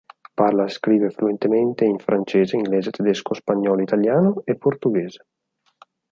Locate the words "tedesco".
2.89-3.35